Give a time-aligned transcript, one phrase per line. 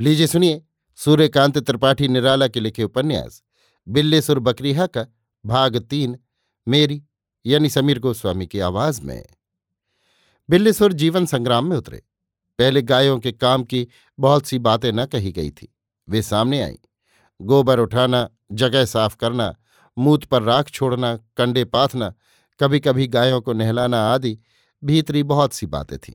[0.00, 0.62] लीजिए सुनिए,
[0.96, 3.42] सूर्यकांत त्रिपाठी निराला के लिखे उपन्यास
[3.88, 5.06] बिल्लेसुर बकरीहा का
[5.46, 6.18] भाग तीन,
[6.68, 7.04] मेरी,
[7.46, 9.26] यानी समीर गोस्वामी की आवाज़ में।
[10.50, 12.02] बिल्लेसुर जीवन संग्राम में उतरे।
[12.58, 13.88] पहले गायों के काम की
[14.20, 15.74] बहुत सी बातें न कही गई थी।
[16.08, 16.76] वे सामने आईं।
[17.40, 19.56] गोबर उठाना, जगह साफ़ करना,
[19.98, 22.14] मूत पर राख छोड़ना, कंडे पाथना
[22.60, 24.38] कभी कभी गायों को नहलाना आदि
[24.84, 26.14] भीतरी बहुत सी बातें थीं।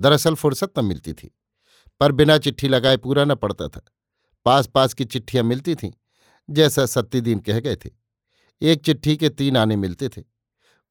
[0.00, 1.38] दरअसल फुर्सत न मिलती थी।
[2.00, 3.82] पर बिना चिट्ठी लगाए पूरा न पड़ता था।
[4.44, 5.92] पास पास की चिट्ठियाँ मिलती थीं,
[6.50, 7.90] जैसा सत्यदीन कह गए थे।
[8.62, 10.22] एक चिट्ठी के तीन आने मिलते थे।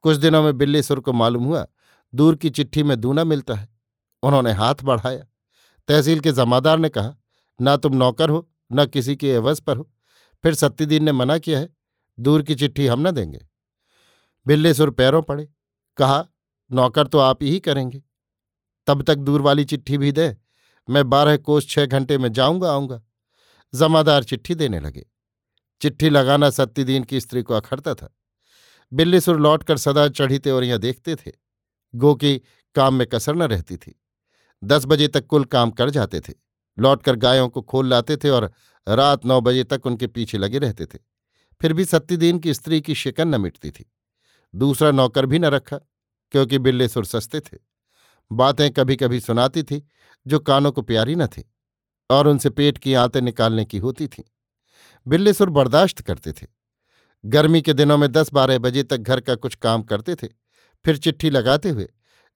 [0.01, 1.67] कुछ दिनों में बिल्लीसुर को मालूम हुआ,
[2.15, 3.69] दूर की चिट्ठी में दूना मिलता है।
[4.23, 5.25] उन्होंने हाथ बढ़ाया।
[5.87, 7.15] तहसील के जमादार ने कहा,
[7.61, 9.91] ना तुम नौकर हो, न किसी के एवज पर हो।
[10.43, 11.69] फिर सत्यदीन ने मना किया है,
[12.19, 13.47] दूर की चिट्ठी हम न देंगे
[14.47, 15.49] बिल्लेसुर पैरों पड़े,
[15.97, 16.25] कहा,
[16.71, 18.03] नौकर तो आप ही करेंगे।
[18.87, 20.37] तब तक दूर वाली चिट्ठी भी दे।
[20.89, 23.01] मैं बारह कोस छह घंटे में जाऊँगा, आऊँगा।
[23.75, 25.05] जमादार चिट्ठी देने लगे।
[25.81, 28.17] चिट्ठी लगाना सत्यदीन की स्त्री को अखड़ता था।
[28.93, 31.31] बिल्लीसुर लौटकर सदा चढ़ी त्योरियाँ देखते थे।
[31.95, 32.41] गो की
[32.75, 34.01] काम में कसर न रहती थी।
[34.63, 36.33] दस बजे तक कुल काम कर जाते थे।
[36.79, 38.51] लौटकर गायों को खोल लाते थे और
[38.87, 40.99] रात नौ बजे तक उनके पीछे लगे रहते थे।
[41.61, 43.91] फिर भी सत्यदीन की स्त्री की शिकन न मिटती थी।
[44.55, 45.77] दूसरा नौकर भी न रखा,
[46.31, 47.57] क्योंकि बिल्लेसुर सस्ते थे।
[48.31, 49.81] बातें कभी कभी सुनाती थी,
[50.25, 51.43] जो कानों को प्यारी न थी
[52.09, 54.23] और उनसे पेट की आंतें निकालने की होती थीं।
[55.07, 56.47] बिल्लेसुर बर्दाश्त करते थे।
[57.23, 60.27] गर्मी के दिनों में दस बारह बजे तक घर का कुछ काम करते थे,
[60.85, 61.87] फिर चिट्ठी लगाते हुए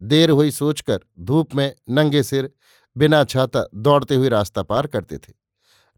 [0.02, 2.51] देर हुई सोचकर धूप में नंगे सिर
[2.95, 5.33] बिना छाता दौड़ते हुए रास्ता पार करते थे।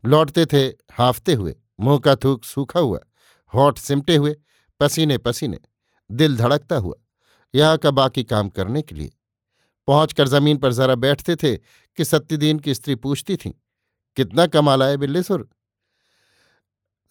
[0.03, 2.99] लौटते थे, हाफते हुए, मुँह का थूक सूखा हुआ,
[3.53, 4.35] होठ सिमटे हुए
[4.79, 5.59] पसीने पसीने
[6.09, 6.95] दिल धड़कता हुआ,
[7.53, 9.11] यहाँ का बाकी काम करने के लिए।
[9.89, 13.49] पहुंचकर ज़मीन पर जरा बैठते थे कि सत्यदीन की स्त्री पूछती थी,
[14.17, 15.49] कितना कमाल आए बिल्लेसुर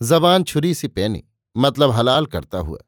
[0.00, 1.22] जबान छुरी सी पैनी
[1.56, 2.78] मतलब हलाल करता हुआ।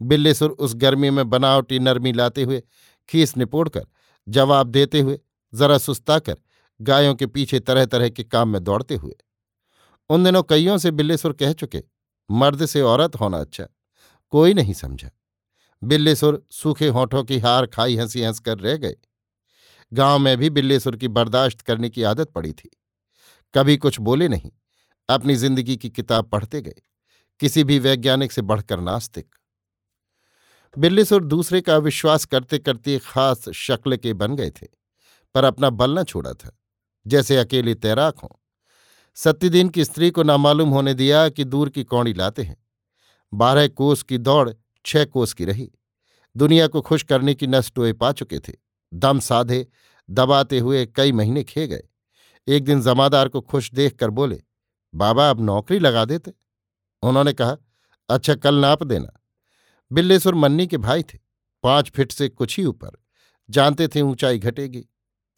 [0.00, 2.62] बिल्लेसुर उस गर्मी में बनावटी नरमी लाते हुए
[3.08, 3.86] खीस निपोड़कर
[4.28, 5.18] जवाब देते हुए
[5.52, 6.36] जरा सुस्ताकर
[6.80, 9.14] गायों के पीछे तरह तरह के काम में दौड़ते हुए।
[10.10, 11.82] उन दिनों कईयों से बिल्लेसुर कह चुके,
[12.30, 13.66] मर्द से औरत होना अच्छा
[14.32, 15.10] कोई नहीं समझा।
[15.82, 18.96] बिल्लेसुर सूखे होठों की हार खाई हँसी हंसकर रह गए।
[19.92, 22.70] गाँव में भी बिल्लेसुर की बर्दाश्त करने की आदत पड़ी थी।
[23.54, 24.50] कभी कुछ बोले नहीं,
[25.08, 26.82] अपनी ज़िंदगी की किताब पढ़ते गए,
[27.40, 29.26] किसी भी वैज्ञानिक से बढ़कर नास्तिक।
[30.76, 34.66] बिल्लेसुर दूसरे का विश्वास करते करते खास शक्ल के बन गए थे,
[35.34, 36.56] पर अपना बल न छोड़ा था।
[37.06, 38.28] जैसे अकेले तैराक हों,
[39.16, 42.56] सत्यदीन की स्त्री को नामालूम होने दिया कि दूर की कौड़ी लाते हैं।
[43.32, 44.50] बारह कोस की दौड़,
[44.84, 45.70] छह कोस की रही।
[46.36, 48.52] दुनिया को खुश करने की नष्टोए पा चुके थे।
[48.94, 49.66] दम साधे,
[50.10, 51.82] दबाते हुए कई महीने खे गए।
[52.48, 54.42] एक दिन जमादार को खुश देख कर बोले,
[54.94, 56.32] बाबा, अब नौकरी लगा देते?
[57.02, 57.56] उन्होंने कहा
[58.08, 59.20] अच्छा कल नाप देना।
[59.90, 61.18] बिल्लेसुर मन्नी के भाई थे,
[61.62, 62.90] पाँच फिट से कुछ ही ऊपर।
[63.50, 64.84] जानते थे ऊंचाई घटेगी।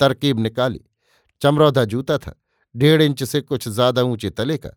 [0.01, 0.81] तरकीब निकाली।
[1.41, 2.41] चमरौधा जूता था,
[2.77, 4.71] डेढ़ इंच से कुछ ज़्यादा ऊँचे तले का।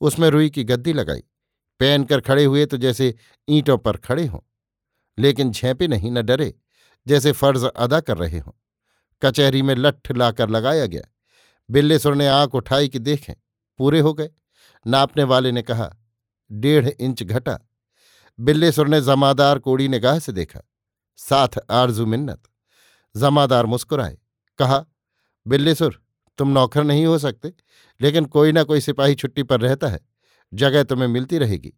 [0.00, 1.22] उसमें रुई की गद्दी लगाई।
[1.80, 3.14] पहनकर खड़े हुए तो जैसे
[3.48, 4.40] ईंटों पर खड़े हों।
[5.18, 6.54] लेकिन झेंपे नहीं, न डरे।
[7.06, 8.52] जैसे फ़र्ज़ अदा कर रहे हों।
[9.22, 11.02] कचहरी में लठ लाकर लगाया गया।
[11.70, 13.34] बिल्लेसुर ने आँख उठाई कि देखें,
[13.78, 14.30] पूरे हो गए।
[14.86, 15.94] नापने वाले ने कहा,
[16.50, 17.58] डेढ़ इंच घटा।
[18.38, 20.60] बिल्लेसुर ने जमादार कोड़ी निगाह से देखा,
[21.18, 22.42] साथ आरज़ू मिन्नत।
[23.14, 24.18] जमादार मुस्कुराए,
[24.58, 24.84] कहा
[25.46, 26.00] बिल्लेसुर
[26.38, 27.52] तुम नौकर नहीं हो सकते,
[28.00, 30.00] लेकिन कोई ना कोई सिपाही छुट्टी पर रहता है।
[30.54, 31.72] जगह तुम्हें मिलती रहेगी।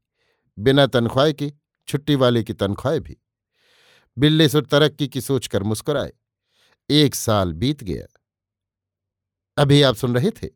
[0.59, 1.53] बिना तनख्वाह की
[1.88, 3.16] छुट्टी वाले की तनख्वाह भी।
[4.19, 6.12] बिल्लेसुर तरक्की की सोचकर मुस्कुराए।
[6.91, 8.06] एक साल बीत गया।
[9.62, 10.49] अभी आप सुन रहे थे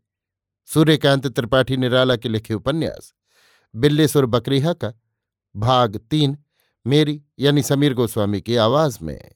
[0.66, 3.14] सूर्यकांत त्रिपाठी निराला के लिखे उपन्यास
[3.74, 4.92] बिल्लेसुर बकरीहा का,
[5.56, 6.38] भाग तीन,
[6.86, 9.32] मेरी यानी समीर गोस्वामी की आवाज़ में।